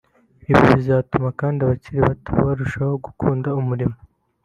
[0.51, 3.95] Ibi bizatuma kandi abakiri bato barushaho gukunda umurimo